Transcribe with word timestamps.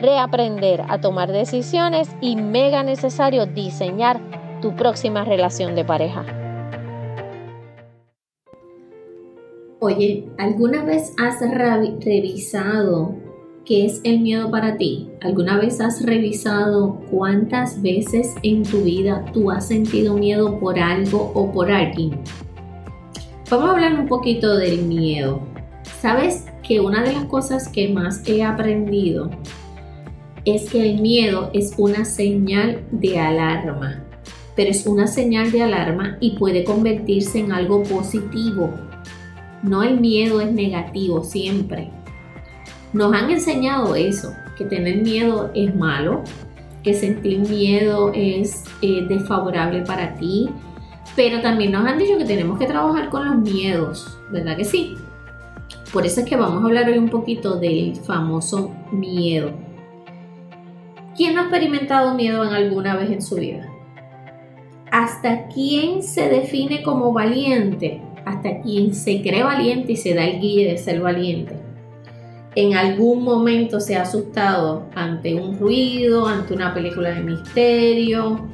reaprender 0.00 0.82
a 0.88 1.00
tomar 1.00 1.32
decisiones 1.32 2.08
y 2.20 2.36
mega 2.36 2.82
necesario 2.82 3.46
diseñar 3.46 4.20
tu 4.60 4.74
próxima 4.74 5.24
relación 5.24 5.74
de 5.74 5.84
pareja. 5.84 6.24
Oye, 9.80 10.28
¿alguna 10.38 10.84
vez 10.84 11.14
has 11.22 11.40
revisado 11.40 13.14
qué 13.64 13.86
es 13.86 14.00
el 14.02 14.20
miedo 14.20 14.50
para 14.50 14.76
ti? 14.76 15.08
¿Alguna 15.20 15.56
vez 15.56 15.80
has 15.80 16.04
revisado 16.04 16.98
cuántas 17.10 17.80
veces 17.80 18.34
en 18.42 18.64
tu 18.64 18.82
vida 18.82 19.24
tú 19.32 19.52
has 19.52 19.68
sentido 19.68 20.14
miedo 20.14 20.58
por 20.58 20.80
algo 20.80 21.30
o 21.34 21.52
por 21.52 21.70
alguien? 21.70 22.20
Vamos 23.50 23.70
a 23.70 23.72
hablar 23.74 23.94
un 23.94 24.08
poquito 24.08 24.56
del 24.56 24.82
miedo. 24.82 25.40
¿Sabes 26.00 26.46
que 26.66 26.80
una 26.80 27.02
de 27.02 27.12
las 27.12 27.24
cosas 27.26 27.68
que 27.68 27.88
más 27.88 28.26
he 28.28 28.42
aprendido 28.42 29.30
es 30.54 30.70
que 30.70 30.90
el 30.90 31.00
miedo 31.00 31.50
es 31.52 31.74
una 31.76 32.04
señal 32.04 32.82
de 32.90 33.18
alarma, 33.18 34.04
pero 34.56 34.70
es 34.70 34.86
una 34.86 35.06
señal 35.06 35.50
de 35.50 35.62
alarma 35.62 36.16
y 36.20 36.36
puede 36.36 36.64
convertirse 36.64 37.38
en 37.38 37.52
algo 37.52 37.82
positivo. 37.82 38.70
No 39.62 39.82
el 39.82 40.00
miedo 40.00 40.40
es 40.40 40.52
negativo 40.52 41.24
siempre. 41.24 41.90
Nos 42.92 43.12
han 43.12 43.30
enseñado 43.30 43.94
eso, 43.94 44.32
que 44.56 44.64
tener 44.64 45.02
miedo 45.02 45.50
es 45.54 45.74
malo, 45.74 46.22
que 46.82 46.94
sentir 46.94 47.40
miedo 47.40 48.12
es 48.14 48.64
eh, 48.82 49.04
desfavorable 49.08 49.82
para 49.82 50.14
ti, 50.14 50.48
pero 51.16 51.40
también 51.40 51.72
nos 51.72 51.84
han 51.86 51.98
dicho 51.98 52.16
que 52.16 52.24
tenemos 52.24 52.58
que 52.58 52.66
trabajar 52.66 53.10
con 53.10 53.26
los 53.26 53.52
miedos, 53.52 54.18
¿verdad 54.30 54.56
que 54.56 54.64
sí? 54.64 54.94
Por 55.92 56.06
eso 56.06 56.20
es 56.20 56.26
que 56.26 56.36
vamos 56.36 56.62
a 56.62 56.66
hablar 56.66 56.88
hoy 56.88 56.98
un 56.98 57.08
poquito 57.08 57.58
del 57.58 57.96
famoso 57.96 58.74
miedo. 58.92 59.67
¿Quién 61.18 61.34
no 61.34 61.40
ha 61.40 61.44
experimentado 61.46 62.14
miedo 62.14 62.44
en 62.44 62.54
alguna 62.54 62.94
vez 62.94 63.10
en 63.10 63.20
su 63.20 63.34
vida? 63.34 63.68
¿Hasta 64.92 65.48
quién 65.48 66.04
se 66.04 66.28
define 66.28 66.80
como 66.84 67.12
valiente? 67.12 68.00
¿Hasta 68.24 68.60
quién 68.60 68.94
se 68.94 69.20
cree 69.20 69.42
valiente 69.42 69.94
y 69.94 69.96
se 69.96 70.14
da 70.14 70.24
el 70.24 70.38
guille 70.38 70.70
de 70.70 70.78
ser 70.78 71.00
valiente? 71.00 71.56
En 72.54 72.76
algún 72.76 73.24
momento 73.24 73.80
se 73.80 73.96
ha 73.96 74.02
asustado 74.02 74.86
ante 74.94 75.34
un 75.34 75.58
ruido, 75.58 76.28
ante 76.28 76.54
una 76.54 76.72
película 76.72 77.10
de 77.10 77.20
misterio, 77.20 78.48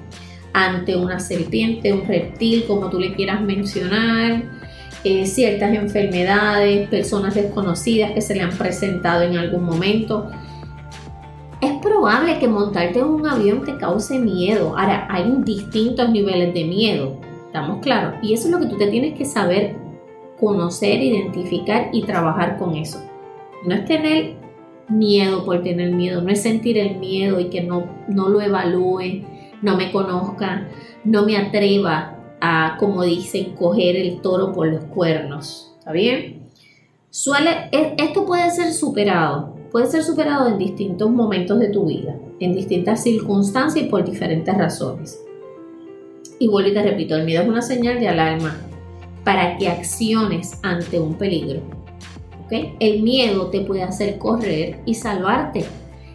ante 0.55 0.97
una 0.97 1.21
serpiente, 1.21 1.93
un 1.93 2.07
reptil, 2.07 2.65
como 2.67 2.89
tú 2.89 2.99
le 2.99 3.13
quieras 3.13 3.43
mencionar, 3.43 4.43
eh, 5.05 5.27
ciertas 5.27 5.75
enfermedades, 5.75 6.89
personas 6.89 7.35
desconocidas 7.35 8.13
que 8.13 8.23
se 8.23 8.35
le 8.35 8.41
han 8.41 8.57
presentado 8.57 9.21
en 9.21 9.37
algún 9.37 9.65
momento 9.65 10.31
probable 12.05 12.39
que 12.39 12.49
montarte 12.49 12.99
en 12.99 13.07
un 13.07 13.27
avión 13.27 13.65
te 13.65 13.79
cause 13.79 14.19
miedo. 14.19 14.77
Ahora, 14.77 15.09
hay 15.09 15.25
distintos 15.39 16.11
niveles 16.11 16.53
de 16.53 16.65
miedo, 16.65 17.19
estamos 17.47 17.79
claros. 17.81 18.17
Y 18.21 18.35
eso 18.35 18.45
es 18.47 18.51
lo 18.51 18.61
que 18.61 18.67
tú 18.67 18.77
te 18.77 18.89
tienes 18.89 19.17
que 19.17 19.25
saber 19.25 19.75
conocer, 20.39 21.01
identificar 21.01 21.89
y 21.95 22.03
trabajar 22.03 22.59
con 22.59 22.77
eso. 22.77 23.03
No 23.65 23.75
es 23.75 23.87
tener 23.87 24.35
miedo 24.87 25.47
por 25.47 25.63
tener 25.63 25.95
miedo, 25.95 26.21
no 26.21 26.29
es 26.29 26.43
sentir 26.43 26.77
el 26.77 26.97
miedo 26.97 27.41
y 27.41 27.47
que 27.47 27.63
no, 27.63 27.87
no 28.07 28.29
lo 28.29 28.43
evalúe, 28.43 29.25
no 29.63 29.75
me 29.79 29.91
conozca, 29.91 30.69
no 31.05 31.25
me 31.25 31.39
atreva 31.39 32.19
a, 32.39 32.77
como 32.79 33.03
dicen, 33.03 33.55
coger 33.55 33.97
el 33.97 34.21
toro 34.21 34.53
por 34.53 34.69
los 34.69 34.85
cuernos. 34.85 35.75
¿Está 35.79 35.93
bien? 35.93 36.51
Suele, 37.09 37.71
e, 37.73 37.95
esto 37.97 38.27
puede 38.27 38.51
ser 38.51 38.75
superado 38.75 39.54
puede 39.75 39.91
ser 39.91 40.05
superado 40.05 40.47
en 40.47 40.57
distintos 40.57 41.11
momentos 41.11 41.59
de 41.59 41.69
tu 41.69 41.87
vida, 41.87 42.17
en 42.39 42.55
distintas 42.55 43.03
circunstancias 43.03 43.85
y 43.85 43.89
por 43.89 44.05
diferentes 44.05 44.57
razones. 44.57 45.21
Y 46.39 46.47
vuelvo 46.47 46.71
y 46.71 46.75
te 46.75 46.83
repito, 46.85 47.17
el 47.17 47.25
miedo 47.25 47.43
es 47.43 47.49
una 47.49 47.61
señal 47.61 47.99
de 47.99 48.07
alarma 48.07 48.57
para 49.25 49.59
que 49.59 49.67
acciones 49.67 50.61
ante 50.63 51.01
un 51.01 51.15
peligro. 51.15 51.61
El 52.79 53.03
miedo 53.03 53.47
te 53.47 53.63
puede 53.63 53.83
hacer 53.83 54.17
correr 54.17 54.79
y 54.87 54.95
salvarte. 54.95 55.65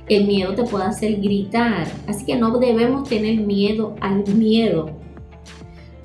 El 0.08 0.25
miedo 0.25 0.56
te 0.56 0.64
puede 0.64 0.86
hacer 0.86 1.18
gritar. 1.18 1.86
Así 2.08 2.25
que 2.25 2.38
no 2.38 2.58
debemos 2.59 3.09
tener 3.09 3.42
miedo 3.42 3.94
al 4.00 4.25
miedo. 4.36 4.90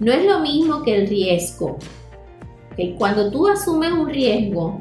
No 0.01 0.11
es 0.11 0.27
lo 0.27 0.41
mismo 0.41 0.83
que 0.83 0.97
el 0.97 1.07
riesgo. 1.07 1.79
Cuando 2.99 3.31
tú 3.31 3.47
asumes 3.47 3.93
un 3.93 4.09
riesgo, 4.09 4.81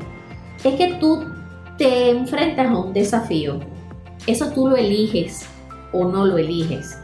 es 0.64 0.74
que 0.74 0.96
tú 1.00 1.33
te 1.78 2.10
enfrentas 2.10 2.68
a 2.68 2.78
un 2.78 2.94
desafío. 2.94 3.60
Eso 4.28 4.52
tú 4.52 4.68
lo 4.68 4.76
eliges 4.76 5.48
o 5.92 6.06
no 6.06 6.26
lo 6.26 6.38
eliges. 6.38 6.98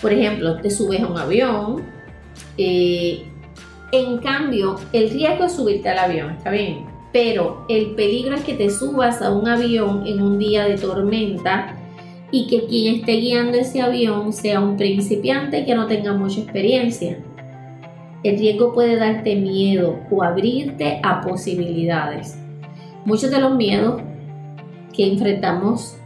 Por 0.00 0.12
ejemplo, 0.12 0.56
te 0.60 0.70
subes 0.70 1.02
a 1.02 1.06
un 1.06 1.18
avión. 1.18 1.82
Eh, 2.56 3.24
en 3.92 4.18
cambio, 4.18 4.76
el 4.92 5.10
riesgo 5.10 5.44
es 5.44 5.52
subirte 5.52 5.88
al 5.88 5.98
avión, 5.98 6.30
está 6.30 6.50
bien. 6.50 6.86
Pero 7.12 7.66
el 7.68 7.94
peligro 7.96 8.36
es 8.36 8.44
que 8.44 8.54
te 8.54 8.70
subas 8.70 9.20
a 9.20 9.32
un 9.32 9.48
avión 9.48 10.06
en 10.06 10.22
un 10.22 10.38
día 10.38 10.64
de 10.64 10.78
tormenta 10.78 11.76
y 12.30 12.46
que 12.46 12.66
quien 12.66 12.96
esté 12.96 13.12
guiando 13.12 13.58
ese 13.58 13.82
avión 13.82 14.32
sea 14.32 14.60
un 14.60 14.76
principiante 14.76 15.64
que 15.64 15.74
no 15.74 15.86
tenga 15.86 16.12
mucha 16.12 16.40
experiencia. 16.40 17.18
El 18.22 18.38
riesgo 18.38 18.72
puede 18.72 18.96
darte 18.96 19.34
miedo 19.34 19.98
o 20.10 20.22
abrirte 20.22 21.00
a 21.02 21.20
posibilidades. 21.22 22.38
Muchos 23.10 23.32
de 23.32 23.40
los 23.40 23.56
miedos 23.56 24.00
que 24.94 25.04
enfrentamos 25.10 25.96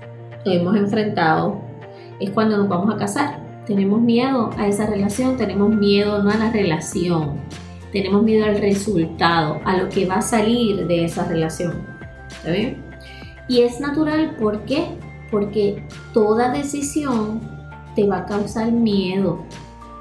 o 0.47 0.50
hemos 0.50 0.75
enfrentado 0.75 1.60
es 2.19 2.31
cuando 2.31 2.56
nos 2.56 2.66
vamos 2.66 2.94
a 2.94 2.97
casar. 2.97 3.62
Tenemos 3.66 4.00
miedo 4.00 4.48
a 4.56 4.69
esa 4.69 4.87
relación, 4.87 5.37
tenemos 5.37 5.69
miedo 5.69 6.22
no 6.22 6.31
a 6.31 6.37
la 6.37 6.50
relación, 6.50 7.43
tenemos 7.93 8.22
miedo 8.22 8.47
al 8.47 8.59
resultado, 8.59 9.60
a 9.66 9.76
lo 9.76 9.91
que 9.91 10.06
va 10.06 10.14
a 10.14 10.22
salir 10.22 10.87
de 10.87 11.04
esa 11.04 11.28
relación. 11.28 11.87
¿Está 12.31 12.53
bien? 12.53 12.82
Y 13.48 13.60
es 13.60 13.81
natural, 13.81 14.37
¿por 14.41 14.64
qué? 14.64 14.87
Porque 15.31 15.87
toda 16.14 16.53
decisión 16.53 17.38
te 17.94 18.06
va 18.06 18.20
a 18.20 18.25
causar 18.25 18.72
miedo, 18.72 19.44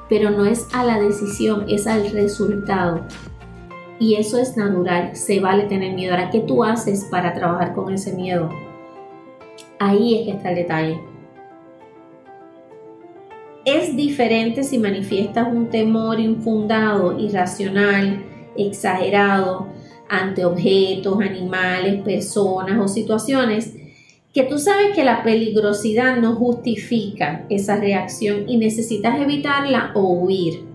pero 0.08 0.30
no 0.30 0.46
es 0.46 0.68
a 0.74 0.86
la 0.86 1.02
decisión, 1.02 1.66
es 1.68 1.86
al 1.86 2.12
resultado. 2.12 3.06
Y 4.04 4.16
eso 4.16 4.38
es 4.38 4.58
natural, 4.58 5.16
se 5.16 5.40
vale 5.40 5.64
tener 5.64 5.94
miedo. 5.94 6.12
Ahora, 6.12 6.30
¿qué 6.30 6.42
tú 6.42 6.62
haces 6.62 7.06
para 7.06 7.34
trabajar 7.34 7.74
con 7.74 7.94
ese 7.94 8.12
miedo? 8.12 8.50
Ahí 9.80 10.20
es 10.20 10.26
que 10.26 10.32
está 10.32 10.50
el 10.50 10.56
detalle. 10.56 11.00
Es 13.64 13.96
diferente 13.96 14.64
si 14.64 14.78
manifiestas 14.78 15.48
un 15.48 15.70
temor 15.70 16.20
infundado, 16.20 17.18
irracional, 17.18 18.22
exagerado 18.58 19.68
ante 20.10 20.44
objetos, 20.44 21.22
animales, 21.22 22.02
personas 22.02 22.78
o 22.82 22.90
situaciones 22.90 23.74
que 24.34 24.44
tú 24.44 24.58
sabes 24.58 24.94
que 24.94 25.06
la 25.06 25.24
peligrosidad 25.24 26.18
no 26.18 26.36
justifica 26.36 27.46
esa 27.50 27.78
reacción 27.78 28.50
y 28.50 28.58
necesitas 28.58 29.18
evitarla 29.22 29.92
o 29.96 30.10
huir 30.10 30.73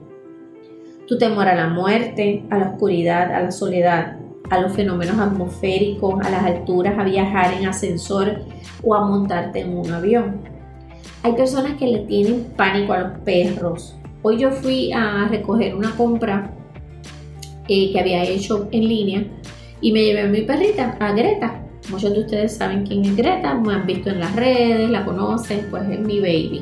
tu 1.08 1.16
temor 1.16 1.48
a 1.48 1.54
la 1.54 1.68
muerte, 1.68 2.44
a 2.50 2.58
la 2.58 2.68
oscuridad, 2.68 3.34
a 3.34 3.40
la 3.40 3.50
soledad, 3.50 4.18
a 4.50 4.60
los 4.60 4.72
fenómenos 4.74 5.18
atmosféricos, 5.18 6.24
a 6.24 6.30
las 6.30 6.44
alturas, 6.44 6.98
a 6.98 7.04
viajar 7.04 7.54
en 7.54 7.66
ascensor 7.66 8.42
o 8.84 8.94
a 8.94 9.06
montarte 9.06 9.60
en 9.60 9.76
un 9.76 9.90
avión. 9.90 10.42
Hay 11.22 11.32
personas 11.32 11.78
que 11.78 11.86
le 11.86 12.00
tienen 12.00 12.44
pánico 12.56 12.92
a 12.92 13.00
los 13.00 13.18
perros. 13.20 13.96
Hoy 14.22 14.38
yo 14.38 14.50
fui 14.50 14.92
a 14.92 15.26
recoger 15.28 15.74
una 15.74 15.96
compra 15.96 16.52
eh, 17.68 17.90
que 17.90 18.00
había 18.00 18.22
hecho 18.24 18.68
en 18.70 18.86
línea 18.86 19.24
y 19.80 19.92
me 19.92 20.04
llevé 20.04 20.20
a 20.20 20.26
mi 20.26 20.42
perrita, 20.42 20.96
a 21.00 21.12
Greta. 21.12 21.62
Muchos 21.90 22.12
de 22.12 22.20
ustedes 22.20 22.54
saben 22.54 22.86
quién 22.86 23.06
es 23.06 23.16
Greta, 23.16 23.54
me 23.54 23.72
han 23.72 23.86
visto 23.86 24.10
en 24.10 24.20
las 24.20 24.36
redes, 24.36 24.90
la 24.90 25.06
conocen, 25.06 25.68
pues 25.70 25.88
es 25.88 26.00
mi 26.00 26.20
baby. 26.20 26.60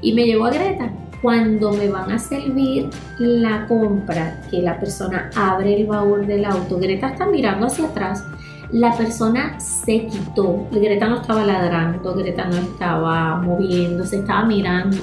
Y 0.00 0.14
me 0.14 0.24
llevó 0.24 0.46
a 0.46 0.50
Greta. 0.50 0.90
Cuando 1.26 1.72
me 1.72 1.88
van 1.88 2.12
a 2.12 2.20
servir 2.20 2.88
la 3.18 3.66
compra, 3.66 4.40
que 4.48 4.62
la 4.62 4.78
persona 4.78 5.28
abre 5.34 5.74
el 5.74 5.84
baúl 5.84 6.24
del 6.24 6.44
auto, 6.44 6.78
Greta 6.78 7.08
está 7.08 7.26
mirando 7.26 7.66
hacia 7.66 7.86
atrás 7.86 8.22
la 8.70 8.96
persona 8.96 9.58
se 9.58 10.06
quitó. 10.06 10.68
Greta 10.70 11.08
no 11.08 11.20
estaba 11.20 11.44
ladrando, 11.44 12.14
Greta 12.14 12.44
no 12.44 12.58
estaba 12.58 13.38
moviéndose, 13.38 14.18
estaba 14.18 14.44
mirando. 14.44 14.98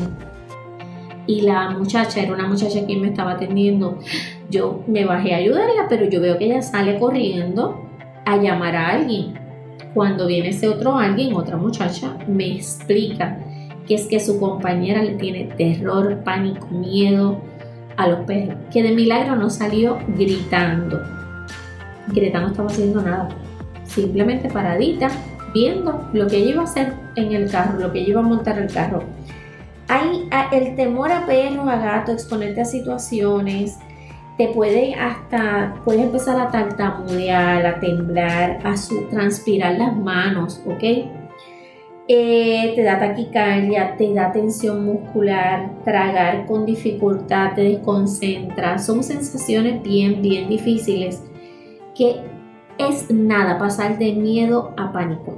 Y 1.27 1.41
la 1.41 1.71
muchacha, 1.71 2.21
era 2.21 2.31
una 2.31 2.47
muchacha 2.47 2.87
que 2.87 2.95
me 2.95 3.09
estaba 3.09 3.31
atendiendo. 3.31 3.99
Yo 4.49 4.81
me 4.87 5.03
bajé 5.03 5.33
a 5.33 5.39
ayudarla, 5.39 5.87
pero 5.89 6.05
yo 6.05 6.21
veo 6.21 6.37
que 6.37 6.45
ella 6.45 6.61
sale 6.61 6.99
corriendo 6.99 7.85
a 8.25 8.37
llamar 8.37 8.77
a 8.77 8.91
alguien. 8.91 9.33
Cuando 9.93 10.25
viene 10.27 10.51
ese 10.51 10.69
otro 10.69 10.97
alguien, 10.97 11.35
otra 11.35 11.57
muchacha, 11.57 12.17
me 12.29 12.55
explica 12.55 13.39
que 13.87 13.95
es 13.95 14.07
que 14.07 14.19
su 14.19 14.39
compañera 14.39 15.01
le 15.03 15.15
tiene 15.15 15.45
terror, 15.57 16.23
pánico, 16.23 16.67
miedo 16.67 17.41
a 17.97 18.07
los 18.07 18.19
perros. 18.25 18.57
Que 18.71 18.83
de 18.83 18.91
milagro 18.91 19.35
no 19.35 19.49
salió 19.49 19.99
gritando. 20.07 21.01
Greta 22.07 22.41
no 22.41 22.47
estaba 22.47 22.69
haciendo 22.69 23.01
nada 23.01 23.29
simplemente 23.85 24.49
paradita, 24.49 25.09
viendo 25.53 26.09
lo 26.13 26.27
que 26.27 26.37
ella 26.37 26.51
iba 26.51 26.61
a 26.61 26.65
hacer 26.65 26.93
en 27.15 27.31
el 27.31 27.49
carro, 27.49 27.79
lo 27.79 27.91
que 27.91 27.99
ella 27.99 28.09
iba 28.09 28.19
a 28.21 28.23
montar 28.23 28.57
el 28.59 28.71
carro. 28.71 29.03
Hay 29.87 30.27
el 30.51 30.75
temor 30.75 31.11
a 31.11 31.25
perro, 31.25 31.69
a 31.69 31.75
gato, 31.75 32.11
exponerte 32.11 32.61
a 32.61 32.65
situaciones, 32.65 33.77
te 34.37 34.47
puede 34.47 34.95
hasta, 34.95 35.75
puedes 35.85 36.01
empezar 36.01 36.39
a 36.39 36.49
tartamudear, 36.49 37.65
a 37.65 37.79
temblar, 37.79 38.59
a 38.63 38.73
transpirar 39.11 39.77
las 39.77 39.95
manos, 39.95 40.61
¿ok? 40.65 40.83
Eh, 42.05 42.73
te 42.75 42.83
da 42.83 42.99
taquicardia, 42.99 43.95
te 43.95 44.13
da 44.13 44.33
tensión 44.33 44.85
muscular, 44.85 45.71
tragar 45.85 46.45
con 46.47 46.65
dificultad, 46.65 47.53
te 47.55 47.61
desconcentra. 47.61 48.77
Son 48.77 49.03
sensaciones 49.03 49.81
bien, 49.81 50.21
bien 50.21 50.49
difíciles 50.49 51.23
que 51.95 52.15
es 52.77 53.09
nada 53.09 53.57
pasar 53.57 53.97
de 53.97 54.13
miedo 54.13 54.73
a 54.75 54.91
pánico. 54.91 55.37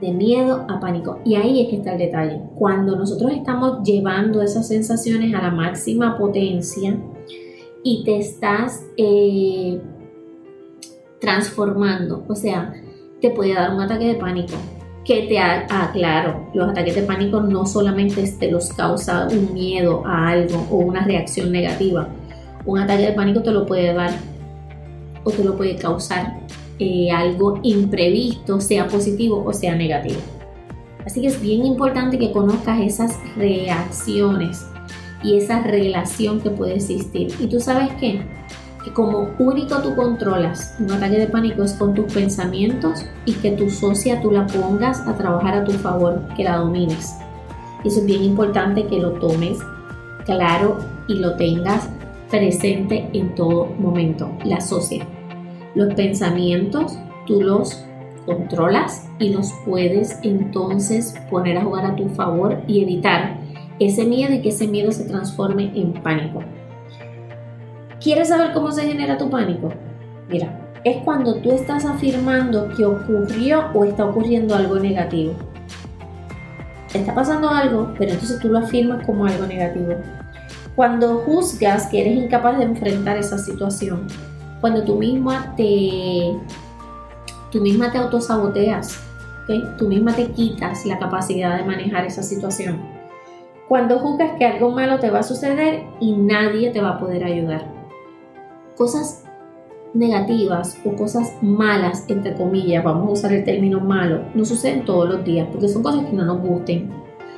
De 0.00 0.12
miedo 0.12 0.66
a 0.68 0.80
pánico. 0.80 1.20
Y 1.24 1.36
ahí 1.36 1.62
es 1.62 1.68
que 1.68 1.76
está 1.76 1.92
el 1.92 1.98
detalle. 1.98 2.40
Cuando 2.56 2.96
nosotros 2.96 3.30
estamos 3.32 3.84
llevando 3.84 4.42
esas 4.42 4.66
sensaciones 4.66 5.34
a 5.34 5.42
la 5.42 5.50
máxima 5.50 6.18
potencia 6.18 6.98
y 7.84 8.02
te 8.04 8.18
estás 8.18 8.84
eh, 8.96 9.80
transformando, 11.20 12.24
o 12.26 12.34
sea, 12.34 12.74
te 13.20 13.30
puede 13.30 13.54
dar 13.54 13.72
un 13.72 13.80
ataque 13.80 14.06
de 14.06 14.14
pánico. 14.14 14.54
Que 15.04 15.26
te 15.28 15.38
aclaro, 15.38 16.48
los 16.54 16.70
ataques 16.70 16.94
de 16.94 17.02
pánico 17.02 17.40
no 17.40 17.66
solamente 17.66 18.26
te 18.38 18.50
los 18.50 18.72
causa 18.72 19.28
un 19.30 19.52
miedo 19.52 20.02
a 20.06 20.28
algo 20.28 20.66
o 20.70 20.76
una 20.76 21.04
reacción 21.04 21.52
negativa. 21.52 22.08
Un 22.64 22.78
ataque 22.78 23.02
de 23.02 23.12
pánico 23.12 23.42
te 23.42 23.50
lo 23.50 23.66
puede 23.66 23.92
dar 23.92 24.10
o 25.24 25.30
te 25.30 25.44
lo 25.44 25.56
puede 25.56 25.76
causar 25.76 26.40
eh, 26.78 27.10
algo 27.10 27.60
imprevisto, 27.62 28.60
sea 28.60 28.88
positivo 28.88 29.44
o 29.44 29.52
sea 29.52 29.74
negativo. 29.74 30.20
Así 31.04 31.20
que 31.20 31.26
es 31.26 31.40
bien 31.40 31.66
importante 31.66 32.18
que 32.18 32.32
conozcas 32.32 32.80
esas 32.80 33.18
reacciones 33.36 34.66
y 35.22 35.36
esa 35.36 35.62
relación 35.62 36.40
que 36.40 36.50
puede 36.50 36.76
existir. 36.76 37.32
Y 37.38 37.46
tú 37.46 37.60
sabes 37.60 37.90
qué? 38.00 38.22
Que 38.84 38.92
como 38.92 39.30
único 39.38 39.78
tú 39.78 39.96
controlas 39.96 40.76
un 40.78 40.92
ataque 40.92 41.18
de 41.18 41.26
pánico 41.26 41.62
es 41.62 41.72
con 41.72 41.94
tus 41.94 42.12
pensamientos 42.12 43.04
y 43.24 43.32
que 43.32 43.52
tu 43.52 43.70
socia 43.70 44.20
tú 44.20 44.30
la 44.30 44.46
pongas 44.46 45.00
a 45.08 45.16
trabajar 45.16 45.54
a 45.54 45.64
tu 45.64 45.72
favor, 45.72 46.20
que 46.36 46.44
la 46.44 46.58
domines. 46.58 47.16
Eso 47.82 48.00
es 48.00 48.06
bien 48.06 48.22
importante 48.22 48.86
que 48.86 49.00
lo 49.00 49.12
tomes 49.12 49.58
claro 50.24 50.78
y 51.08 51.14
lo 51.14 51.36
tengas 51.36 51.88
presente 52.30 53.08
en 53.12 53.34
todo 53.34 53.66
momento, 53.78 54.30
la 54.44 54.60
socia. 54.60 55.06
Los 55.74 55.94
pensamientos 55.94 56.98
tú 57.26 57.40
los 57.40 57.84
controlas 58.26 59.08
y 59.18 59.30
los 59.30 59.52
puedes 59.64 60.18
entonces 60.22 61.14
poner 61.30 61.58
a 61.58 61.64
jugar 61.64 61.86
a 61.86 61.96
tu 61.96 62.08
favor 62.10 62.62
y 62.66 62.82
evitar 62.82 63.38
ese 63.78 64.04
miedo 64.04 64.34
y 64.34 64.40
que 64.40 64.50
ese 64.50 64.66
miedo 64.66 64.92
se 64.92 65.04
transforme 65.04 65.72
en 65.74 65.92
pánico. 65.94 66.42
¿Quieres 68.04 68.28
saber 68.28 68.52
cómo 68.52 68.70
se 68.70 68.82
genera 68.82 69.16
tu 69.16 69.30
pánico? 69.30 69.70
Mira, 70.28 70.60
es 70.84 70.98
cuando 71.04 71.36
tú 71.36 71.52
estás 71.52 71.86
afirmando 71.86 72.68
que 72.76 72.84
ocurrió 72.84 73.70
o 73.72 73.86
está 73.86 74.04
ocurriendo 74.04 74.54
algo 74.54 74.78
negativo. 74.78 75.32
Está 76.92 77.14
pasando 77.14 77.48
algo, 77.48 77.94
pero 77.98 78.12
entonces 78.12 78.38
tú 78.40 78.48
lo 78.48 78.58
afirmas 78.58 79.06
como 79.06 79.24
algo 79.24 79.46
negativo. 79.46 79.94
Cuando 80.76 81.20
juzgas 81.20 81.86
que 81.86 82.02
eres 82.02 82.24
incapaz 82.24 82.58
de 82.58 82.64
enfrentar 82.64 83.16
esa 83.16 83.38
situación, 83.38 84.06
cuando 84.60 84.84
tú 84.84 84.96
misma 84.96 85.54
te, 85.56 86.36
tú 87.50 87.62
misma 87.62 87.90
te 87.90 87.96
autosaboteas, 87.96 89.00
tú 89.78 89.88
misma 89.88 90.12
te 90.12 90.26
quitas 90.26 90.84
la 90.84 90.98
capacidad 90.98 91.56
de 91.56 91.64
manejar 91.64 92.04
esa 92.04 92.22
situación. 92.22 92.82
Cuando 93.66 93.98
juzgas 93.98 94.32
que 94.36 94.44
algo 94.44 94.72
malo 94.72 94.98
te 94.98 95.08
va 95.08 95.20
a 95.20 95.22
suceder 95.22 95.84
y 96.00 96.12
nadie 96.12 96.68
te 96.68 96.82
va 96.82 96.90
a 96.90 96.98
poder 96.98 97.24
ayudar. 97.24 97.73
Cosas 98.76 99.24
negativas 99.94 100.76
o 100.84 100.96
cosas 100.96 101.32
malas, 101.40 102.04
entre 102.08 102.34
comillas, 102.34 102.82
vamos 102.82 103.08
a 103.08 103.12
usar 103.12 103.32
el 103.32 103.44
término 103.44 103.80
malo, 103.80 104.24
no 104.34 104.44
suceden 104.44 104.84
todos 104.84 105.08
los 105.08 105.24
días 105.24 105.46
porque 105.52 105.68
son 105.68 105.82
cosas 105.82 106.04
que 106.06 106.12
no 106.12 106.24
nos 106.24 106.40
gusten 106.40 106.90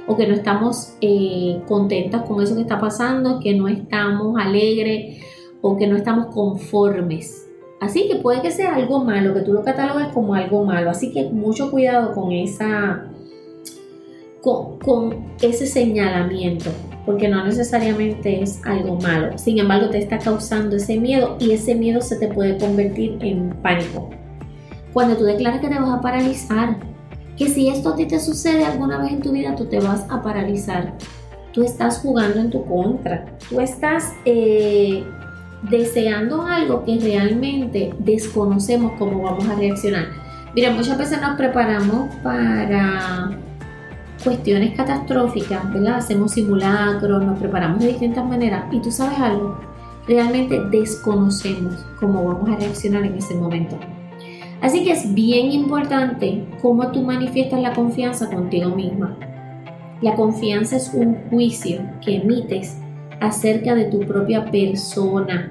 o 0.07 0.17
que 0.17 0.27
no 0.27 0.35
estamos 0.35 0.95
eh, 1.01 1.61
contentas 1.67 2.23
con 2.23 2.43
eso 2.43 2.55
que 2.55 2.63
está 2.63 2.81
pasando, 2.81 3.41
que 3.41 3.55
no 3.55 3.69
estamos 3.69 4.39
alegres 4.41 5.23
o 5.61 5.77
que 5.77 5.87
no 5.87 5.97
estamos 5.97 6.35
conformes. 6.35 7.47
Así 7.81 8.09
que 8.09 8.17
puede 8.17 8.41
que 8.41 8.51
sea 8.51 8.75
algo 8.75 9.05
malo, 9.05 9.35
que 9.35 9.41
tú 9.41 9.53
lo 9.53 9.63
catalogues 9.63 10.09
como 10.15 10.35
algo 10.35 10.65
malo. 10.65 10.91
Así 10.91 11.13
que 11.13 11.25
mucho 11.25 11.71
cuidado 11.71 12.15
con 12.15 12.33
esa 12.33 13.11
con, 14.41 15.27
ese 15.43 15.67
señalamiento, 15.67 16.71
porque 17.07 17.29
no 17.29 17.45
necesariamente 17.45 18.43
es 18.43 18.61
algo 18.65 18.97
malo. 19.01 19.39
Sin 19.39 19.59
embargo, 19.59 19.89
te 19.89 19.99
está 19.99 20.19
causando 20.19 20.77
ese 20.77 20.99
miedo 20.99 21.37
y 21.39 21.53
ese 21.53 21.77
miedo 21.77 22.01
se 22.01 22.17
te 22.17 22.27
puede 22.29 22.59
convertir 22.59 23.17
en 23.21 23.51
pánico. 23.63 24.11
Cuando 24.93 25.17
tú 25.17 25.25
declaras 25.25 25.61
que 25.61 25.69
te 25.69 25.79
vas 25.79 25.89
a 25.89 26.01
paralizar, 26.01 26.77
que 27.37 27.49
si 27.49 27.69
esto 27.69 27.91
a 27.91 27.97
ti 27.97 28.07
te 28.07 28.19
sucede 28.19 28.65
alguna 28.65 28.99
vez 28.99 29.13
en 29.13 29.23
tu 29.23 29.31
vida, 29.31 29.55
tú 29.55 29.67
te 29.67 29.79
vas 29.79 30.05
a 30.11 30.21
paralizar. 30.21 30.95
Tú 31.53 31.63
estás 31.63 31.99
jugando 31.99 32.41
en 32.41 32.51
tu 32.51 32.65
contra. 32.65 33.25
Tú 33.49 33.61
estás 33.61 34.13
eh, 34.25 35.05
deseando 35.71 36.43
algo 36.43 36.85
que 36.85 36.99
realmente 36.99 37.95
desconocemos 38.01 38.93
cómo 38.99 39.23
vamos 39.23 39.49
a 39.49 39.55
reaccionar. 39.55 40.09
Mira, 40.55 40.73
muchas 40.73 40.99
veces 40.99 41.21
nos 41.21 41.37
preparamos 41.37 42.13
para 42.23 43.39
cuestiones 44.23 44.77
catastróficas, 44.77 45.73
¿verdad? 45.73 45.97
Hacemos 45.97 46.33
simulacros, 46.33 47.25
nos 47.25 47.39
preparamos 47.39 47.81
de 47.81 47.89
distintas 47.89 48.25
maneras 48.25 48.65
y 48.73 48.81
tú 48.81 48.91
sabes 48.91 49.19
algo, 49.19 49.59
realmente 50.07 50.61
desconocemos 50.71 51.75
cómo 52.01 52.25
vamos 52.25 52.51
a 52.51 52.57
reaccionar 52.57 53.05
en 53.05 53.17
ese 53.17 53.35
momento. 53.35 53.79
Así 54.61 54.85
que 54.85 54.93
es 54.93 55.13
bien 55.15 55.53
importante 55.53 56.45
cómo 56.63 56.91
tú 56.91 57.03
manifiestas 57.03 57.61
la 57.61 57.73
confianza 57.73 58.31
contigo 58.31 58.71
misma. 58.71 59.17
La 60.01 60.15
confianza 60.15 60.77
es 60.77 60.93
un 60.95 61.17
juicio 61.31 61.81
que 62.05 62.17
emites 62.17 62.79
acerca 63.21 63.75
de 63.75 63.87
tu 63.87 64.01
propia 64.01 64.51
persona, 64.51 65.51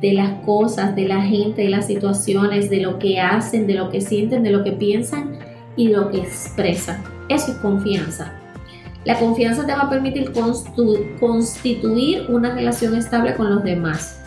de 0.00 0.12
las 0.12 0.32
cosas, 0.44 0.96
de 0.96 1.06
la 1.06 1.22
gente, 1.22 1.62
de 1.62 1.68
las 1.68 1.86
situaciones, 1.86 2.70
de 2.70 2.80
lo 2.80 2.98
que 2.98 3.20
hacen, 3.20 3.66
de 3.66 3.74
lo 3.74 3.90
que 3.90 4.00
sienten, 4.00 4.42
de 4.42 4.50
lo 4.50 4.64
que 4.64 4.72
piensan 4.72 5.38
y 5.76 5.88
lo 5.88 6.10
que 6.10 6.18
expresan. 6.18 7.19
Eso 7.30 7.52
es 7.52 7.58
confianza. 7.58 8.32
La 9.04 9.16
confianza 9.18 9.64
te 9.64 9.72
va 9.72 9.82
a 9.82 9.88
permitir 9.88 10.32
constituir 11.20 12.26
una 12.28 12.52
relación 12.52 12.96
estable 12.96 13.36
con 13.36 13.54
los 13.54 13.62
demás. 13.62 14.20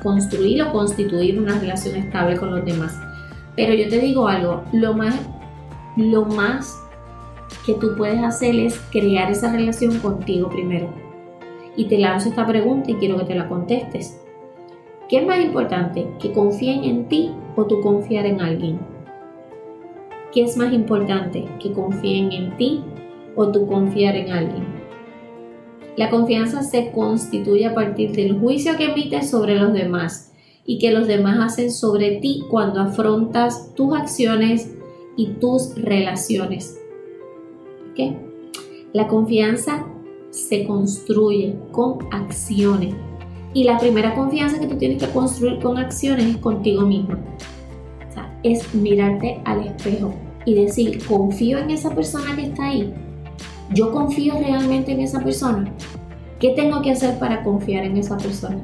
Construir 0.00 0.62
o 0.62 0.72
constituir 0.72 1.40
una 1.40 1.58
relación 1.58 1.96
estable 1.96 2.36
con 2.36 2.54
los 2.54 2.64
demás. 2.64 2.96
Pero 3.56 3.74
yo 3.74 3.88
te 3.88 3.98
digo 3.98 4.28
algo, 4.28 4.62
lo 4.72 4.94
más, 4.94 5.16
lo 5.96 6.24
más 6.24 6.72
que 7.66 7.74
tú 7.74 7.96
puedes 7.96 8.22
hacer 8.22 8.54
es 8.54 8.80
crear 8.92 9.28
esa 9.28 9.50
relación 9.50 9.98
contigo 9.98 10.48
primero 10.48 10.88
y 11.74 11.86
te 11.86 11.98
lanzo 11.98 12.28
esta 12.28 12.46
pregunta 12.46 12.92
y 12.92 12.94
quiero 12.94 13.18
que 13.18 13.24
te 13.24 13.34
la 13.34 13.48
contestes. 13.48 14.20
¿Qué 15.08 15.18
es 15.18 15.26
más 15.26 15.40
importante? 15.40 16.06
¿Que 16.20 16.32
confíen 16.32 16.84
en 16.84 17.08
ti 17.08 17.32
o 17.56 17.64
tú 17.64 17.80
confiar 17.80 18.24
en 18.24 18.40
alguien? 18.40 18.95
¿Qué 20.36 20.42
es 20.42 20.58
más 20.58 20.70
importante? 20.74 21.48
¿Que 21.58 21.72
confíen 21.72 22.30
en 22.30 22.54
ti 22.58 22.84
o 23.36 23.50
tu 23.50 23.66
confiar 23.66 24.16
en 24.16 24.30
alguien. 24.30 24.66
La 25.96 26.10
confianza 26.10 26.62
se 26.62 26.90
constituye 26.90 27.64
a 27.64 27.74
partir 27.74 28.12
del 28.12 28.38
juicio 28.38 28.76
que 28.76 28.92
emites 28.92 29.30
sobre 29.30 29.54
los 29.54 29.72
demás 29.72 30.34
y 30.66 30.78
que 30.78 30.90
los 30.90 31.06
demás 31.06 31.38
hacen 31.40 31.72
sobre 31.72 32.16
ti 32.16 32.44
cuando 32.50 32.80
afrontas 32.80 33.72
tus 33.74 33.96
acciones 33.96 34.76
y 35.16 35.28
tus 35.40 35.74
relaciones. 35.74 36.78
La 38.92 39.08
confianza 39.08 39.86
se 40.28 40.66
construye 40.66 41.56
con 41.72 42.12
acciones. 42.12 42.94
Y 43.54 43.64
la 43.64 43.78
primera 43.78 44.14
confianza 44.14 44.60
que 44.60 44.66
tú 44.66 44.76
tienes 44.76 45.02
que 45.02 45.10
construir 45.10 45.60
con 45.60 45.78
acciones 45.78 46.26
es 46.26 46.36
contigo 46.36 46.82
mismo. 46.82 47.14
O 48.06 48.12
sea, 48.12 48.38
es 48.42 48.74
mirarte 48.74 49.40
al 49.46 49.66
espejo 49.68 50.12
y 50.46 50.54
decir, 50.54 51.04
confío 51.06 51.58
en 51.58 51.70
esa 51.70 51.94
persona 51.94 52.34
que 52.34 52.46
está 52.46 52.68
ahí. 52.68 52.94
Yo 53.74 53.92
confío 53.92 54.34
realmente 54.38 54.92
en 54.92 55.00
esa 55.00 55.20
persona. 55.20 55.70
¿Qué 56.40 56.50
tengo 56.50 56.80
que 56.80 56.92
hacer 56.92 57.18
para 57.18 57.42
confiar 57.42 57.84
en 57.84 57.98
esa 57.98 58.16
persona? 58.16 58.58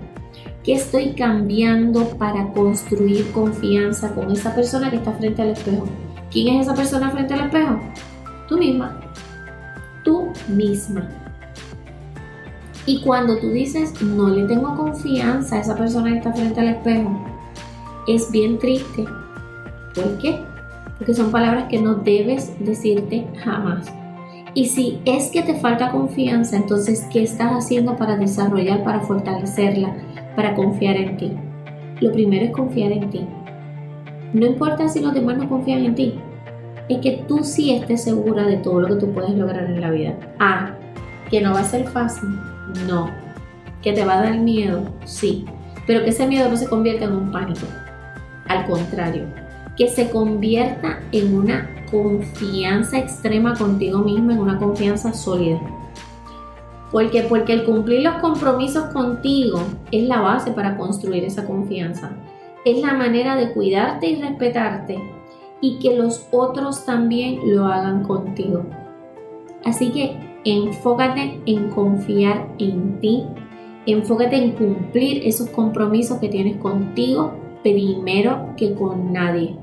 ¿Qué 0.63 0.75
estoy 0.75 1.15
cambiando 1.15 2.07
para 2.17 2.53
construir 2.53 3.31
confianza 3.33 4.15
con 4.15 4.31
esa 4.31 4.55
persona 4.55 4.91
que 4.91 4.97
está 4.97 5.13
frente 5.13 5.43
al 5.43 5.51
espejo? 5.51 5.87
¿Quién 6.31 6.57
es 6.57 6.67
esa 6.67 6.75
persona 6.75 7.11
frente 7.11 7.35
al 7.35 7.47
espejo? 7.47 7.81
Tú 8.49 8.59
misma. 8.59 9.01
Tú 10.05 10.29
misma. 10.49 11.09
Y 12.87 13.01
cuando 13.03 13.39
tú 13.39 13.51
dices, 13.51 14.01
no 14.03 14.29
le 14.29 14.45
tengo 14.45 14.77
confianza 14.77 15.57
a 15.57 15.61
esa 15.61 15.77
persona 15.77 16.11
que 16.11 16.19
está 16.19 16.33
frente 16.33 16.61
al 16.61 16.69
espejo, 16.69 17.25
es 18.07 18.31
bien 18.31 18.59
triste. 18.59 19.05
¿Por 19.95 20.19
qué? 20.19 20.52
Porque 21.03 21.15
son 21.15 21.33
palabras 21.33 21.65
que 21.69 21.83
no 21.83 21.97
debes 21.97 22.55
decirte 22.61 23.27
jamás. 23.43 23.93
Y 24.55 24.67
si 24.67 25.01
es 25.05 25.33
que 25.33 25.43
te 25.43 25.57
falta 25.57 25.91
confianza, 25.91 26.57
entonces, 26.57 27.09
¿qué 27.13 27.25
estás 27.25 27.51
haciendo 27.51 27.97
para 27.97 28.17
desarrollar, 28.17 28.85
para 28.85 29.01
fortalecerla, 29.01 29.97
para 30.37 30.55
confiar 30.55 30.95
en 30.95 31.17
ti? 31.17 31.33
Lo 32.01 32.13
primero 32.13 32.45
es 32.45 32.53
confiar 32.53 32.93
en 32.93 33.11
ti. 33.11 33.27
No 34.33 34.47
importa 34.47 34.89
si 34.89 35.01
los 35.01 35.13
demás 35.13 35.39
no 35.39 35.49
confían 35.49 35.87
en 35.87 35.97
ti, 35.97 36.15
es 36.89 36.99
que 36.99 37.25
tú 37.27 37.43
sí 37.43 37.75
estés 37.75 38.05
segura 38.05 38.45
de 38.45 38.59
todo 38.59 38.83
lo 38.83 38.87
que 38.87 39.05
tú 39.05 39.13
puedes 39.13 39.33
lograr 39.33 39.65
en 39.65 39.81
la 39.81 39.91
vida. 39.91 40.15
Ah, 40.39 40.77
que 41.33 41.41
no 41.41 41.53
va 41.53 41.63
a 41.63 41.65
ser 41.65 41.85
fácil, 41.89 42.29
no. 42.87 43.11
¿Que 43.83 43.93
te 43.93 44.05
va 44.05 44.21
a 44.21 44.23
dar 44.23 44.39
miedo? 44.39 44.85
Sí. 45.05 45.47
Pero 45.85 46.05
que 46.05 46.11
ese 46.11 46.29
miedo 46.29 46.49
no 46.49 46.57
se 46.57 46.69
convierta 46.69 47.07
en 47.07 47.13
un 47.15 47.33
pánico. 47.33 47.67
Al 48.47 48.65
contrario, 48.67 49.25
que 49.83 49.89
se 49.89 50.11
convierta 50.11 51.01
en 51.11 51.35
una 51.37 51.69
confianza 51.91 52.99
extrema 52.99 53.57
contigo 53.57 53.99
mismo, 53.99 54.31
en 54.31 54.39
una 54.39 54.57
confianza 54.57 55.13
sólida. 55.13 55.61
Porque, 56.93 57.23
porque 57.23 57.53
el 57.53 57.65
cumplir 57.65 58.03
los 58.03 58.15
compromisos 58.21 58.93
contigo 58.93 59.61
es 59.91 60.07
la 60.07 60.21
base 60.21 60.53
para 60.53 60.77
construir 60.77 61.25
esa 61.25 61.47
confianza. 61.47 62.13
Es 62.65 62.81
la 62.81 62.93
manera 62.93 63.35
de 63.35 63.53
cuidarte 63.53 64.09
y 64.09 64.23
respetarte 64.23 65.03
y 65.61 65.81
que 65.81 65.97
los 65.97 66.29
otros 66.31 66.85
también 66.85 67.41
lo 67.53 67.67
hagan 67.67 68.05
contigo. 68.05 68.65
Así 69.65 69.91
que 69.91 70.17
Enfócate 70.45 71.41
en 71.47 71.71
confiar 71.71 72.49
en 72.59 72.99
ti. 73.01 73.25
Enfócate 73.87 74.37
en 74.37 74.53
cumplir 74.53 75.27
esos 75.27 75.49
compromisos 75.51 76.19
que 76.19 76.29
tienes 76.29 76.57
contigo 76.57 77.33
primero 77.63 78.49
que 78.57 78.75
con 78.75 79.13
nadie. 79.13 79.62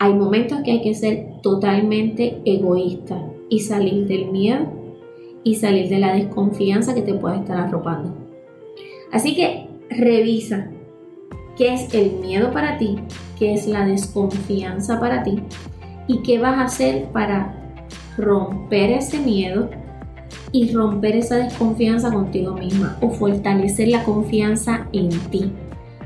Hay 0.00 0.14
momentos 0.14 0.60
que 0.62 0.70
hay 0.70 0.82
que 0.82 0.94
ser 0.94 1.40
totalmente 1.42 2.40
egoísta 2.44 3.20
y 3.50 3.60
salir 3.60 4.06
del 4.06 4.30
miedo 4.30 4.66
y 5.42 5.56
salir 5.56 5.88
de 5.88 5.98
la 5.98 6.14
desconfianza 6.14 6.94
que 6.94 7.02
te 7.02 7.14
puede 7.14 7.38
estar 7.38 7.56
arropando. 7.56 8.14
Así 9.10 9.34
que 9.34 9.66
revisa 9.90 10.70
qué 11.56 11.74
es 11.74 11.92
el 11.94 12.12
miedo 12.20 12.52
para 12.52 12.78
ti, 12.78 12.96
qué 13.38 13.54
es 13.54 13.66
la 13.66 13.86
desconfianza 13.86 15.00
para 15.00 15.24
ti 15.24 15.42
y 16.06 16.22
qué 16.22 16.38
vas 16.38 16.58
a 16.58 16.64
hacer 16.64 17.06
para 17.06 17.74
romper 18.16 18.90
ese 18.90 19.18
miedo 19.18 19.68
y 20.52 20.72
romper 20.72 21.16
esa 21.16 21.36
desconfianza 21.36 22.12
contigo 22.12 22.52
misma 22.52 22.96
o 23.00 23.10
fortalecer 23.10 23.88
la 23.88 24.04
confianza 24.04 24.86
en 24.92 25.08
ti. 25.30 25.52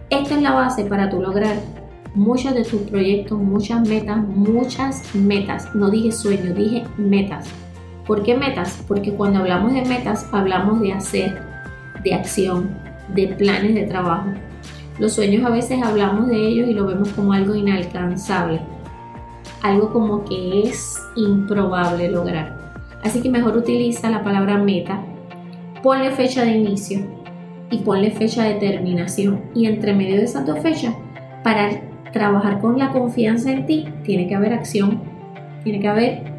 Esta 0.09 0.35
es 0.35 0.43
la 0.43 0.53
base 0.53 0.85
para 0.85 1.11
tú 1.11 1.21
lograr 1.21 1.82
muchos 2.15 2.55
de 2.55 2.65
tus 2.65 2.83
proyectos, 2.83 3.39
muchas 3.39 3.87
metas, 3.89 4.19
muchas 4.19 5.15
metas. 5.15 5.75
No 5.75 5.91
dije 5.91 6.13
sueños, 6.13 6.57
dije 6.57 6.85
metas. 6.97 7.49
¿Por 8.07 8.23
qué 8.23 8.37
metas? 8.37 8.83
Porque 8.89 9.13
cuando 9.13 9.41
hablamos 9.41 9.73
de 9.73 9.85
metas 9.85 10.29
hablamos 10.33 10.81
de 10.81 10.93
hacer, 10.93 11.41
de 12.03 12.15
acción, 12.15 12.71
de 13.15 13.29
planes 13.29 13.75
de 13.75 13.85
trabajo. 13.85 14.29
Los 14.99 15.15
sueños 15.15 15.45
a 15.45 15.51
veces 15.51 15.83
hablamos 15.83 16.29
de 16.29 16.37
ellos 16.37 16.69
y 16.69 16.75
lo 16.75 16.87
vemos 16.87 17.09
como 17.11 17.33
algo 17.33 17.55
inalcanzable, 17.55 18.61
algo 19.63 19.93
como 19.93 20.25
que 20.25 20.63
es 20.63 20.99
improbable 21.17 22.11
lograr. 22.11 22.61
Así 23.03 23.21
que 23.21 23.31
mejor 23.31 23.57
utiliza 23.57 24.11
la 24.11 24.23
palabra 24.23 24.59
meta, 24.59 25.03
ponle 25.83 26.11
fecha 26.11 26.45
de 26.45 26.53
inicio 26.53 27.01
y 27.71 27.79
ponle 27.79 28.11
fecha 28.11 28.45
de 28.45 28.55
terminación. 28.55 29.41
Y 29.55 29.67
entre 29.67 29.95
medio 29.95 30.17
de 30.17 30.25
esas 30.25 30.47
dos 30.47 30.59
fechas, 30.61 30.95
para 31.43 31.71
trabajar 32.13 32.61
con 32.61 32.79
la 32.79 32.91
confianza 32.91 33.51
en 33.51 33.67
ti, 33.67 33.89
tiene 34.05 34.27
que 34.29 34.35
haber 34.35 34.53
acción, 34.53 35.03
tiene 35.65 35.81
que 35.81 35.89
haber 35.89 36.33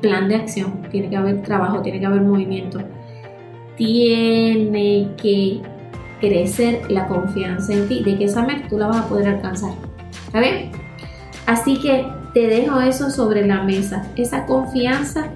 plan 0.00 0.28
de 0.28 0.36
acción, 0.36 0.82
tiene 0.90 1.08
que 1.08 1.16
haber 1.16 1.42
trabajo, 1.42 1.82
tiene 1.82 2.00
que 2.00 2.06
haber 2.06 2.22
movimiento. 2.22 2.80
Tiene 3.76 5.08
que 5.16 5.60
crecer 6.20 6.90
la 6.90 7.06
confianza 7.06 7.72
en 7.72 7.88
ti, 7.88 8.02
de 8.02 8.18
que 8.18 8.24
esa 8.24 8.44
meta 8.44 8.68
tú 8.68 8.78
la 8.78 8.88
vas 8.88 8.98
a 8.98 9.08
poder 9.08 9.28
alcanzar. 9.28 9.72
¿Está 10.26 10.40
bien? 10.40 10.70
Así 11.46 11.80
que 11.80 12.06
te 12.34 12.46
dejo 12.46 12.80
eso 12.80 13.10
sobre 13.10 13.46
la 13.46 13.62
mesa, 13.62 14.06
esa 14.16 14.46
confianza 14.46 15.28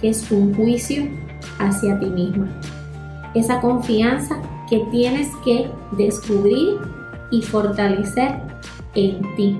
que 0.00 0.08
es 0.08 0.30
un 0.30 0.54
juicio 0.54 1.04
hacia 1.58 1.98
ti 1.98 2.06
misma. 2.06 2.48
Esa 3.34 3.60
confianza 3.60 4.40
que 4.68 4.80
tienes 4.90 5.28
que 5.44 5.68
descubrir 5.92 6.78
y 7.30 7.42
fortalecer 7.42 8.49
en 8.94 9.34
ti. 9.36 9.58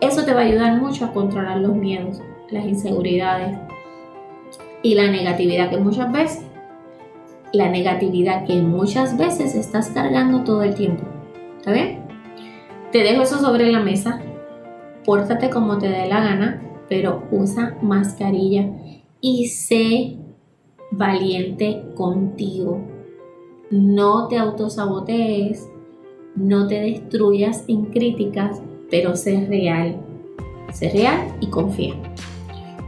Eso 0.00 0.24
te 0.24 0.34
va 0.34 0.40
a 0.40 0.44
ayudar 0.44 0.80
mucho 0.80 1.04
a 1.04 1.12
controlar 1.12 1.58
los 1.58 1.74
miedos, 1.74 2.20
las 2.50 2.64
inseguridades 2.66 3.58
y 4.82 4.94
la 4.94 5.10
negatividad 5.10 5.70
que 5.70 5.78
muchas 5.78 6.12
veces, 6.12 6.44
la 7.52 7.70
negatividad 7.70 8.44
que 8.44 8.60
muchas 8.60 9.16
veces 9.16 9.54
estás 9.54 9.90
cargando 9.90 10.44
todo 10.44 10.62
el 10.62 10.74
tiempo. 10.74 11.04
¿Está 11.58 11.72
bien? 11.72 12.04
Te 12.92 12.98
dejo 12.98 13.22
eso 13.22 13.38
sobre 13.38 13.70
la 13.72 13.80
mesa. 13.80 14.20
Pórtate 15.04 15.50
como 15.50 15.78
te 15.78 15.88
dé 15.88 16.06
la 16.08 16.20
gana, 16.20 16.62
pero 16.88 17.22
usa 17.30 17.76
mascarilla 17.80 18.68
y 19.20 19.46
sé 19.48 20.16
valiente 20.90 21.82
contigo. 21.94 22.80
No 23.70 24.28
te 24.28 24.38
autosabotees, 24.38 25.68
no 26.36 26.66
te 26.68 26.80
destruyas 26.80 27.64
en 27.68 27.86
críticas, 27.86 28.60
pero 28.90 29.16
sé 29.16 29.46
real. 29.48 29.96
Sé 30.72 30.90
real 30.90 31.34
y 31.40 31.48
confía. 31.48 31.94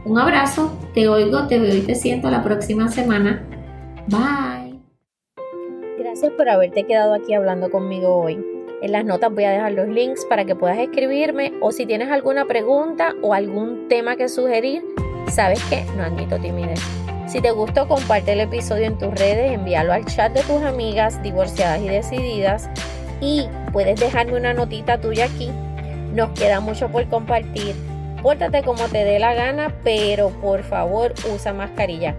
Un 0.05 0.17
abrazo, 0.17 0.71
te 0.93 1.07
oigo, 1.07 1.47
te 1.47 1.59
veo 1.59 1.75
y 1.75 1.81
te 1.81 1.95
siento 1.95 2.29
la 2.29 2.43
próxima 2.43 2.89
semana. 2.89 3.45
Bye. 4.07 4.79
Gracias 5.97 6.31
por 6.33 6.47
haberte 6.49 6.85
quedado 6.85 7.13
aquí 7.13 7.33
hablando 7.33 7.69
conmigo 7.69 8.15
hoy. 8.15 8.39
En 8.81 8.93
las 8.93 9.03
notas 9.03 9.33
voy 9.33 9.43
a 9.43 9.51
dejar 9.51 9.73
los 9.73 9.89
links 9.89 10.25
para 10.25 10.45
que 10.45 10.55
puedas 10.55 10.77
escribirme 10.77 11.53
o 11.61 11.71
si 11.71 11.85
tienes 11.85 12.09
alguna 12.09 12.45
pregunta 12.45 13.13
o 13.21 13.33
algún 13.33 13.89
tema 13.89 14.15
que 14.15 14.29
sugerir, 14.29 14.83
¿Sabes 15.31 15.63
qué? 15.69 15.85
No 15.95 16.03
admito 16.03 16.39
timidez. 16.39 16.79
Si 17.27 17.39
te 17.39 17.51
gustó, 17.51 17.87
comparte 17.87 18.33
el 18.33 18.39
episodio 18.39 18.85
en 18.85 18.97
tus 18.97 19.13
redes, 19.13 19.51
envíalo 19.51 19.93
al 19.93 20.05
chat 20.05 20.33
de 20.33 20.41
tus 20.41 20.63
amigas 20.63 21.21
divorciadas 21.21 21.81
y 21.81 21.87
decididas 21.87 22.69
y 23.21 23.47
puedes 23.71 23.99
dejarme 23.99 24.37
una 24.37 24.53
notita 24.53 24.99
tuya 24.99 25.25
aquí. 25.25 25.49
Nos 26.13 26.31
queda 26.31 26.59
mucho 26.59 26.89
por 26.89 27.07
compartir. 27.07 27.75
Pórtate 28.21 28.63
como 28.63 28.87
te 28.87 29.03
dé 29.03 29.19
la 29.19 29.33
gana, 29.33 29.73
pero 29.83 30.29
por 30.41 30.63
favor 30.63 31.13
usa 31.33 31.53
mascarilla. 31.53 32.15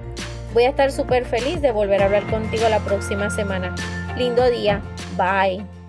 Voy 0.55 0.65
a 0.65 0.71
estar 0.71 0.91
súper 0.91 1.25
feliz 1.25 1.61
de 1.61 1.71
volver 1.73 2.03
a 2.03 2.07
hablar 2.07 2.27
contigo 2.31 2.69
la 2.69 2.81
próxima 2.81 3.31
semana. 3.31 3.75
Lindo 4.17 4.45
día. 4.51 4.81
Bye. 5.17 5.80